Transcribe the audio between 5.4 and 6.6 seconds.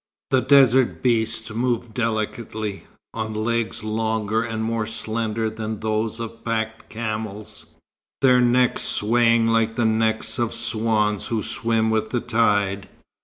than those of